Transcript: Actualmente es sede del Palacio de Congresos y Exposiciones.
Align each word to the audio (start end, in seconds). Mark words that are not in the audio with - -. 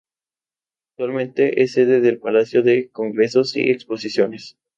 Actualmente 0.95 1.61
es 1.61 1.73
sede 1.73 2.01
del 2.01 2.17
Palacio 2.17 2.63
de 2.63 2.89
Congresos 2.89 3.55
y 3.55 3.69
Exposiciones. 3.69 4.57